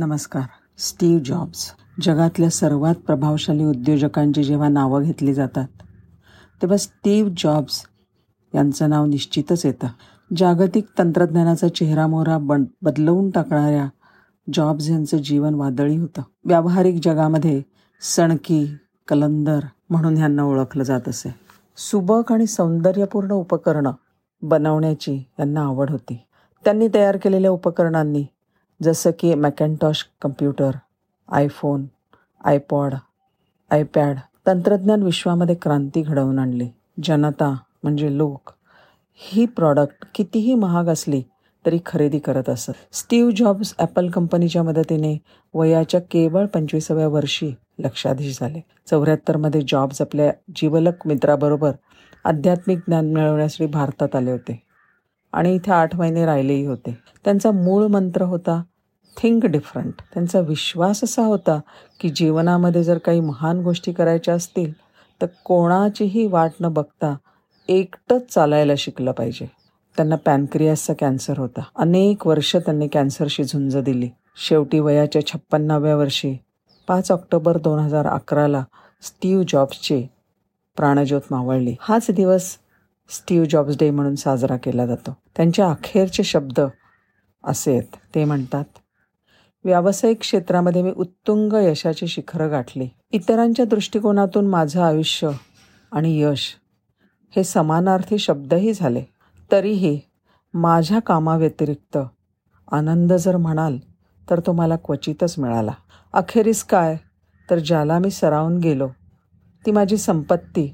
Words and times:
नमस्कार. 0.00 0.42
Steve 0.78 1.22
jobs 1.24 1.72
जगातल्या 2.02 2.50
सर्वात 2.50 2.94
प्रभावशाली 2.94 3.64
उद्योजकांची 3.64 4.44
जेव्हा 4.44 4.68
नावं 4.68 5.02
घेतली 5.02 5.34
जातात 5.34 5.66
तेव्हा 6.62 6.76
स्टीव्ह 6.76 7.30
जॉब्स 7.36 7.82
यांचं 8.54 8.90
नाव 8.90 9.06
निश्चितच 9.06 9.66
येतं. 9.66 9.86
जागतिक 10.36 10.86
तंत्रज्ञानाचा 10.98 11.68
चेहरामोहरा 11.68 12.38
बन 12.38 12.64
बदलवून 12.82 13.30
टाकणाऱ्या 13.30 13.88
जॉब्स 14.52 14.90
यांचं 14.90 15.16
जीवन 15.16 15.54
वादळी 15.54 15.96
होतं. 15.96 16.22
व्यावहारिक 16.44 17.00
जगामध्ये 17.02 17.62
सणकी 18.00 18.76
कलंदर 19.08 19.60
म्हणून 19.90 20.16
ह्यांना 20.16 20.42
ओळखलं 20.42 20.82
जात 20.82 21.08
असे. 21.08 21.34
सुबक 21.76 22.32
आणि 22.32 22.46
सौंदर्यपूर्ण 22.46 23.30
उपकरणं 23.30 23.92
बनवण्याची 24.42 25.24
यांना 25.38 25.60
आवड 25.60 25.90
होती. 25.90 26.18
त्यांनी 26.64 26.88
तयार 26.94 27.16
केलेल्या 27.16 27.50
उपकरणांनी 27.50 28.26
जसं 28.82 29.10
की 29.18 29.34
Macintosh 29.34 30.04
computer 30.22 30.70
iPhone 31.28 31.86
iPod 32.44 32.94
iPad 33.70 34.16
तंत्रज्ञान 34.46 35.02
विश्वामध्ये 35.02 35.54
क्रांती 35.54 36.02
घडवून 36.02 36.38
आणली. 36.38 36.68
जनता 37.02 37.48
म्हणजे 37.82 38.16
लोक 38.16 38.50
ही 39.14 39.46
प्रॉडक्ट 39.46 40.06
कितीही 40.14 40.54
महाग 40.54 40.88
असली 40.88 41.22
तरी 41.64 41.78
खरेदी 41.86 42.18
करत 42.18 42.48
असत. 42.48 42.72
स्टीव्ह 42.92 43.32
जॉब्स 43.36 43.74
ॲपल 43.78 44.08
कंपनीच्या 44.10 44.62
मदतीने 44.62 45.16
वयाच्या 45.54 46.00
केवळ 46.00 46.46
पंचवीसाव्या 46.46 47.08
वर्षी 47.08 47.52
लक्षाधीश 47.78 48.38
झाले. 48.40 48.60
चौऱ्याहत्तरमध्ये 48.86 49.60
जॉब्स 49.68 50.00
आपल्या 50.00 50.32
जीवलक 50.56 51.06
मित्राबरोबर 51.06 51.72
आध्यात्मिक 52.24 52.78
ज्ञान 52.78 53.12
मिळवण्यासाठी 53.12 53.66
भारतात 53.66 54.16
आले 54.16 54.30
होते. 54.30 54.62
आणि 55.32 55.54
इथे 55.54 55.72
आठ 55.72 55.96
महिने 55.96 56.24
राहिलेही 56.26 56.66
होते. 56.66 56.98
त्यांचा 57.24 57.50
मूळ 57.50 57.86
मंत्र 57.86 58.22
होता 58.22 58.62
थिंक 59.16 59.46
डिफरंट. 59.46 59.92
त्यांचा 60.14 60.40
विश्वास 60.40 61.04
असा 61.04 61.22
होता 61.22 61.60
की 62.00 62.08
जीवनामध्ये 62.08 62.84
जर 62.84 62.98
काही 62.98 63.20
महान 63.20 63.60
गोष्टी 63.60 63.92
करायच्या 63.92 64.34
असतील 64.34 64.72
तर 65.22 65.26
कोणाचीही 65.44 66.26
वाट 66.26 66.50
न 66.60 66.68
बघता 66.68 67.14
एकटंच 67.68 68.26
चालायला 68.26 68.72
शिकलं 68.78 69.12
पाहिजे. 69.12 69.46
त्यांना 69.96 70.16
पॅनक्रियासचा 70.16 70.94
कॅन्सर 70.94 71.38
होता. 71.38 71.62
अनेक 71.76 72.26
वर्ष 72.26 72.56
त्यांनी 72.56 72.88
कॅन्सरशी 72.88 73.44
झुंज 73.44 73.76
दिली. 73.76 74.08
शेवटी 74.36 74.80
वयाच्या 74.80 75.26
छप्पन्नाव्या 75.26 75.96
वर्षी 75.96 76.36
पाच 76.88 77.12
ऑक्टोबर 77.12 77.58
दोन 77.58 77.78
हजार 77.78 78.06
अकराला 78.06 78.64
स्टीव्ह 79.02 79.44
जॉब्सची 79.48 80.06
प्राणज्योत 80.76 81.20
मावळली. 81.30 81.74
हाच 81.80 82.06
दिवस 82.10 82.56
स्टीव्ह 83.10 83.46
जॉब्स 83.50 83.76
डे 83.78 83.90
म्हणून 83.90 84.14
साजरा 84.14 84.56
केला 84.56 84.86
जातो. 84.86 85.16
त्यांचे 85.36 85.62
अखेरचे 85.62 86.22
शब्द 86.22 86.60
असे 87.44 87.72
आहेत. 87.72 87.96
ते 88.14 88.24
म्हणतात 88.24 88.64
व्यावसायिक 89.64 90.20
क्षेत्रामध्ये 90.20 90.82
मी 90.82 90.92
उत्तुंग 90.96 91.52
यशाची 91.52 92.06
शिखरं 92.06 92.50
गाठली. 92.50 92.88
इतरांच्या 93.12 93.64
दृष्टिकोनातून 93.64 94.46
माझं 94.46 94.82
आयुष्य 94.82 95.30
आणि 95.92 96.20
यश 96.22 96.54
हे 97.36 97.44
समानार्थी 97.44 98.18
शब्दही 98.18 98.72
झाले. 98.72 99.02
तरीही 99.52 100.00
माझ्या 100.54 100.98
कामाव्यतिरिक्त 100.98 101.98
आनंद 102.72 103.12
जर 103.12 103.36
म्हणाल 103.36 103.76
तर 104.30 104.40
तो 104.40 104.52
मला 104.52 104.76
क्वचितच 104.76 105.38
मिळाला. 105.38 105.72
अखेरीस 106.12 106.62
काय? 106.64 106.96
तर 107.50 107.58
ज्याला 107.58 107.98
मी 107.98 108.10
सरावून 108.10 108.58
गेलो 108.58 108.88
ती 109.66 109.70
माझी 109.70 109.96
संपत्ती. 109.96 110.72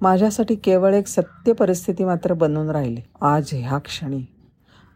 माझ्यासाठी 0.00 0.54
केवळ 0.54 0.94
एक 0.94 1.06
सत्य 1.06 1.52
परिस्थिती 1.52 2.04
मात्र 2.04 2.32
बनून 2.32 2.70
राहिली. 2.70 3.00
आज 3.20 3.50
ह्या 3.52 3.78
क्षणी 3.78 4.22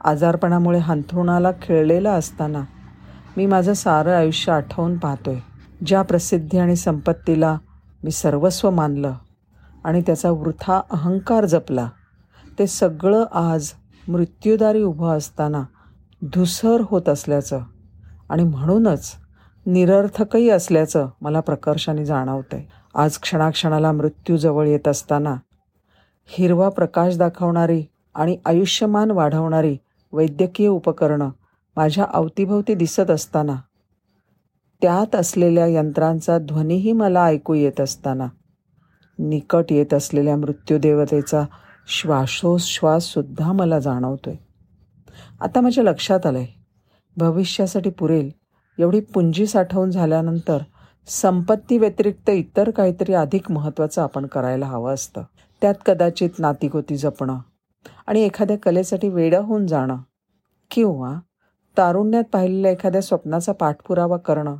आजारपणामुळे 0.05 0.78
हंथरुणाला 0.78 1.50
खेळलेला 1.62 2.12
असताना 2.12 2.65
मी 3.37 3.47
माझं 3.47 3.73
सारं 3.73 4.17
आयुष्य 4.17 4.53
आठवून 4.53 4.98
पाहतोय. 4.98 5.39
ज्या 5.87 6.03
प्रसिद्धी 6.03 6.59
आणि 6.59 6.77
संपत्तीला 6.77 7.59
मी 8.05 8.11
सर्वस्व 8.11 8.70
मानलं 8.70 9.15
आणि 9.84 10.01
त्याचा 10.01 10.31
वृथा 10.31 10.81
अहंकार 10.91 11.45
जपला 11.45 11.88
ते 12.59 12.66
सगळं 12.66 13.25
आज 13.33 13.71
मृत्यूदारी 14.09 14.83
उभं 14.83 15.16
असताना 15.16 15.62
धुसर 16.22 16.83
होत 16.84 17.09
असल्याचं 17.09 17.60
आणि 18.28 18.44
म्हणूनच 18.44 19.12
निरर्थकही 19.66 20.50
असल्याचं 20.50 21.09
मला 21.21 21.41
प्रकर्षाने 21.41 22.05
जाणवतंय. 22.05 22.65
आज 22.94 23.19
क्षणाक्षणाला 23.19 23.93
मृत्यू 23.93 24.37
जवळ 24.37 24.66
येत 24.66 24.89
असताना 24.89 25.34
हिरवा 26.27 26.69
प्रकाश 26.69 27.16
दाखवणारी 27.16 27.84
आणि 28.15 28.37
आयुष्यमान 28.47 29.10
वाढवणारी 29.10 29.77
वैद्यकीय 30.12 30.69
उपकरणं 30.69 31.31
माझ्या 31.76 32.06
अवतीभोवती 32.14 32.75
दिसत 32.75 33.10
असताना. 33.10 33.56
त्यात 34.82 35.14
असलेल्या 35.14 35.66
यंत्रांचा 35.66 36.38
ध्वनीही 36.38 36.92
मला 36.92 37.25
ऐकू 37.25 37.54
येत 37.54 37.81
असताना. 37.81 38.26
निकट 39.19 39.64
येत 39.70 39.94
असलेल्या 39.94 40.36
मृत्यूदेवतेचा 40.36 41.44
श्वासोच्छ्वाससुद्धा 41.88 43.53
मला 43.53 43.78
जाणवतोय. 43.78 44.34
आता 45.41 45.60
माझ्या 45.60 45.84
लक्षात 45.84 46.26
आलं 46.26 46.38
आहे 46.38 46.47
भविष्यासाठी 47.16 47.91
पुरेल 47.91 48.31
एवढी 48.78 49.00
पुंजी 49.00 49.47
साठवून 49.47 49.91
झाल्यानंतर 49.91 50.59
संपत्ती 51.06 51.78
व्यतिरिक्त 51.78 52.31
इतर 52.31 52.70
काहीतरी 52.70 53.12
अधिक 53.12 53.50
महत्त्वाचं 53.53 54.03
आपण 54.03 54.26
करायला 54.26 54.66
हवं 54.66 54.94
असतं. 54.94 55.22
त्यात 55.60 55.75
कदाचित 55.86 56.31
नातीगोती 56.38 56.97
जपणं 56.97 57.38
आणि 58.06 58.20
एखाद्या 58.20 58.59
कलेसाठी 58.59 59.09
वेडं 59.09 59.42
होऊन 59.42 59.66
जाणं 59.66 59.97
किंवा 60.70 61.20
तारुण्यात 61.78 62.25
पाहिलेल्या 62.32 62.70
एखाद्या 62.70 63.00
स्वप्नाचा 63.00 63.53
पाठपुरावा 63.53 64.16
करणं 64.16 64.56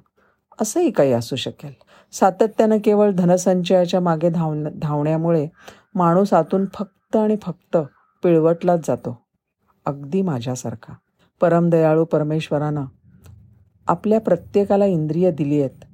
असंही 0.61 0.91
काही 0.91 1.13
असू 1.13 1.37
शकेल. 1.37 1.73
सातत्यानं 2.13 2.79
केवळ 2.85 3.11
धनसंचयाच्या 3.11 4.01
मागे 4.01 4.31
धाव 4.31 4.55
धावण्यामुळे 4.83 5.49
माणूस 5.95 6.33
आतून 6.33 6.65
फक्त 6.75 7.17
आणि 7.17 7.37
फक्त 7.43 7.77
पिळवटलाच 8.23 8.87
जातो. 8.87 9.19
अगदी 9.87 10.23
माझ्यासारखा. 10.23 10.95
परमदयाळू 11.41 12.05
परमेश्वरानं 12.05 12.85
आपल्या 13.89 14.21
प्रत्येकाला 14.21 14.85
इंद्रिय 14.85 15.31
दिली 15.31 15.61
आहेत. 15.61 15.85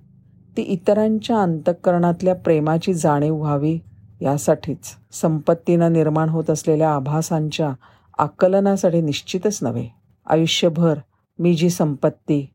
ती 0.57 0.63
इतरांच्या 0.63 1.39
अंतःकरणातल्या 1.39 2.35
प्रेमाची 2.35 2.95
जाणीव 2.95 3.37
व्हावी 3.37 3.79
यासाठीच 4.21 4.85
संपत्तीनं 5.13 5.93
निर्माण 5.93 6.29
होत 6.29 6.51
असलेल्या 6.51 6.91
आभासांच्या 6.91 7.73
आकलनासाठी 8.19 9.01
निश्चितच 9.01 9.59
नव्हे. 9.63 9.89
आयुष्यभर 10.27 10.99
मी 11.43 11.55
जी 11.55 11.71
संपत्ती 11.71 12.47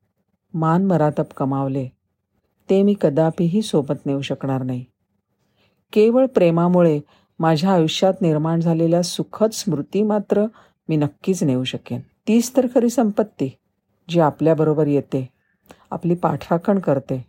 मान 0.54 0.86
मरातप 0.86 1.34
कमावले 1.38 1.88
ते 2.70 2.84
मी 2.84 2.96
कदापिही 3.02 3.62
सोबत 3.62 4.06
नेऊ 4.06 4.22
शकणार 4.22 4.64
नाही. 4.64 4.86
केवळ 5.94 6.26
प्रेमामुळे 6.26 7.00
माझ्या 7.40 7.72
आयुष्यात 7.72 8.14
निर्माण 8.22 8.60
झालेल्या 8.60 9.02
सुखद 9.04 9.50
स्मृती 9.50 10.04
मात्र 10.04 10.46
मी 10.90 10.96
नक्कीच 10.96 11.44
नेऊ 11.44 11.64
शकेन. 11.64 12.00
तीच 12.28 12.56
तर 12.58 12.68
खरी 12.76 12.90
संपत्ती 12.90 13.50
जी 14.10 14.20
आपल्याबरोबर 14.20 14.88
येते 14.88 15.30
आपली 15.92 16.16
पाठराखण 16.16 16.80
करते 16.80 17.26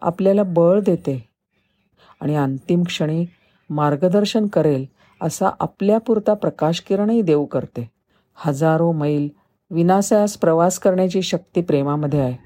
आपल्याला 0.00 0.42
बळ 0.42 0.80
देते 0.80 1.28
आणि 2.20 2.36
अंतिम 2.36 2.82
क्षणी 2.82 3.24
मार्गदर्शन 3.70 4.46
करेल 4.46 4.86
असा 5.20 5.50
आपल्यापुरता 5.60 6.34
प्रकाशकिरणही 6.34 7.22
देऊ 7.22 7.44
करते. 7.44 7.90
हजारो 8.36 8.92
मैल 8.92 9.28
विनासायास 9.72 10.36
प्रवास 10.36 10.78
करण्याची 10.78 11.22
शक्ती 11.22 11.62
प्रेमामध्ये 11.62 12.20
आहे. 12.20 12.36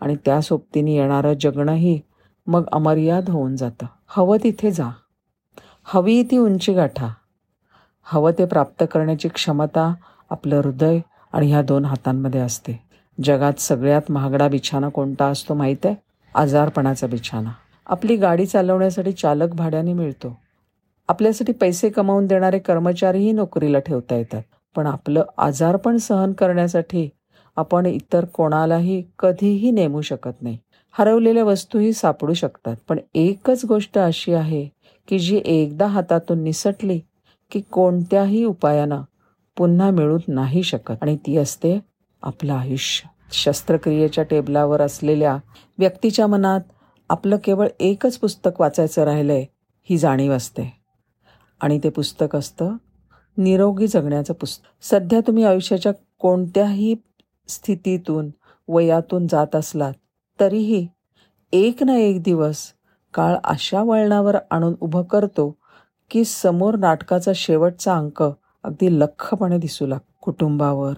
आणि 0.00 0.16
त्या 0.24 0.40
सोबतीने 0.40 0.92
येणारं 0.92 1.32
जगणंही 1.40 2.00
मग 2.46 2.64
अमर्याद 2.72 3.30
होऊन 3.30 3.56
जातं. 3.56 3.86
हवं 4.06 4.36
तिथे 4.42 4.70
जा. 4.70 4.90
हवी 5.84 6.22
ती 6.22 6.38
उंची 6.38 6.72
गाठा. 6.72 7.08
हवं 8.02 8.32
ते 8.38 8.44
प्राप्त 8.44 8.84
करण्याची 8.92 9.28
क्षमता 9.28 9.94
आपलं 10.30 10.56
हृदय 10.56 10.98
आणि 11.32 11.50
ह्या 11.50 11.62
दोन 11.62 11.84
हातांमध्ये 11.84 12.40
असते. 12.40 12.82
जगात 13.24 13.52
सगळ्यात 13.58 14.10
महागडा 14.10 14.48
बिछाना 14.48 14.88
कोणता 14.88 15.26
असतो 15.26 15.54
माहीत 15.54 15.76
आहे? 15.84 15.94
आजारपणाचा 16.34 17.06
बिछाना. 17.06 17.50
आपली 17.86 18.16
गाडी 18.16 18.46
चालवण्यासाठी 18.46 19.12
चालक 19.12 19.54
भाड्याने 19.54 19.92
मिळतो. 19.92 20.36
आपल्यासाठी 21.08 21.52
पैसे 21.52 21.88
कमावून 21.88 22.26
देणारे 22.26 22.58
कर्मचारीही 22.58 23.32
नोकरीला 23.32 23.78
ठेवता 23.78 24.14
येतात. 24.14 24.42
पण 24.76 24.86
आपलं 24.86 25.24
आजारपण 25.38 25.96
सहन 25.96 26.32
करण्यासाठी 26.32 27.08
आपण 27.56 27.86
इतर 27.86 28.24
कोणालाही 28.24 29.02
कधीही 29.18 29.70
नेमू 29.70 30.00
शकत 30.00 30.42
नाही. 30.42 30.58
हरवलेल्या 30.92 31.44
वस्तूही 31.44 31.92
सापडू 31.92 32.34
शकतात. 32.34 32.76
पण 32.88 32.98
एकच 33.14 33.64
गोष्ट 33.64 33.98
अशी 33.98 34.32
आहे 34.32 34.68
की 35.08 35.18
जी 35.18 35.40
एकदा 35.44 35.86
हातातून 35.86 36.42
निसटली 36.42 37.00
की 37.50 37.60
कोणत्याही 37.60 38.44
उपायानं 38.44 39.02
पुन्हा 39.56 39.90
मिळू 39.90 40.18
नाही 40.28 40.62
शकत. 40.62 40.94
आणि 41.02 41.16
ती 41.16 41.36
असते 41.36 41.78
आपलं 42.22 42.52
आयुष्य. 42.52 43.08
शस्त्रक्रियेच्या 43.32 44.24
टेबलावर 44.24 44.80
असलेल्या 44.80 45.36
व्यक्तीच्या 45.78 46.26
मनात 46.26 46.60
आपलं 47.10 47.36
केवळ 47.44 47.68
एकच 47.80 48.18
पुस्तक 48.18 48.60
वाचायचं 48.60 49.04
राहिलंय 49.04 49.44
ही 49.90 49.98
जाणीव 49.98 50.32
असते. 50.32 50.72
आणि 51.60 51.78
ते 51.84 51.88
पुस्तक 51.88 52.36
असतं 52.36 52.76
निरोगी 53.38 53.86
जगण्याचं 53.86 54.34
पुस्तक. 54.34 54.84
सध्या 54.84 55.20
तुम्ही 55.20 55.44
आयुष्याच्या 55.44 55.92
कोणत्याही 56.18 56.94
स्थितीतून 57.48 58.30
वयातून 58.68 59.26
जात 59.26 59.56
असलात 59.56 59.92
तरीही 60.40 60.88
एक 61.52 61.82
ना 61.82 61.96
एक 61.96 62.22
दिवस 62.22 62.56
काळ 63.14 63.36
अशा 63.44 63.82
वळणावर 63.82 64.36
आणून 64.50 64.74
उभं 64.80 65.02
करतो 65.02 65.56
की 66.10 66.24
समोर 66.24 66.76
नाटकाचा 66.76 67.32
शेवटचा 67.34 67.96
अंक 67.96 68.22
अगदी 68.62 69.00
लख्खपणे 69.00 69.58
दिसू 69.58 69.86
लाग 69.86 69.98
कुटुंबावर 70.20 70.94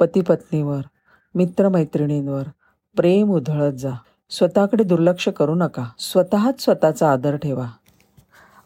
पतीपत्नीवर 0.00 0.80
मित्रमैत्रिणींवर. 1.34 2.42
प्रेम 2.96 3.30
उधळत 3.30 3.72
जा. 3.72 3.90
स्वतःकडे 4.30 4.84
दुर्लक्ष 4.84 5.28
करू 5.28 5.54
नका. 5.54 5.84
स्वतःच 5.98 6.60
स्वतःचा 6.60 7.12
आदर 7.12 7.36
ठेवा. 7.36 7.66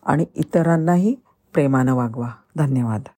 आणि 0.06 0.24
इतरांनाही 0.34 1.14
प्रेमानं 1.54 1.94
वागवा. 1.94 2.28
धन्यवाद. 2.56 3.08